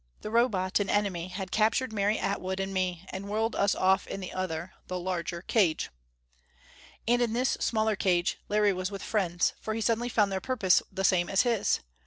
[0.21, 4.19] The Robot, an enemy, had captured Mary Atwood and me, and whirled us off in
[4.19, 5.91] the other the larger cage.
[7.07, 10.81] And in this smaller cage Larry was with friends for he suddenly found their purpose
[10.91, 11.81] the same as his!